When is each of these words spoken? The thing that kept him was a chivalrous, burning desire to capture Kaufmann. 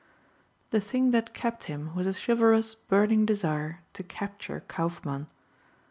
The 0.71 0.81
thing 0.81 1.11
that 1.11 1.35
kept 1.35 1.65
him 1.65 1.93
was 1.93 2.07
a 2.07 2.13
chivalrous, 2.15 2.73
burning 2.73 3.23
desire 3.23 3.81
to 3.93 4.01
capture 4.01 4.61
Kaufmann. 4.67 5.27